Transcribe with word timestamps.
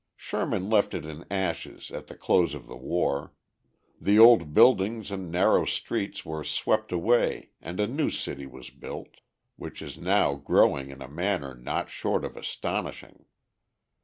Sherman 0.15 0.67
left 0.67 0.95
it 0.95 1.05
in 1.05 1.25
ashes 1.29 1.91
at 1.91 2.07
the 2.07 2.15
close 2.17 2.55
of 2.55 2.65
the 2.65 2.75
war; 2.75 3.35
the 4.01 4.17
old 4.17 4.51
buildings 4.51 5.11
and 5.11 5.29
narrow 5.31 5.63
streets 5.63 6.25
were 6.25 6.43
swept 6.43 6.91
away 6.91 7.51
and 7.61 7.79
a 7.79 7.85
new 7.85 8.09
city 8.09 8.47
was 8.47 8.71
built, 8.71 9.21
which 9.57 9.79
is 9.79 9.99
now 9.99 10.33
growing 10.33 10.89
in 10.89 11.03
a 11.03 11.07
manner 11.07 11.53
not 11.53 11.91
short 11.91 12.25
of 12.25 12.35
astonishing. 12.35 13.25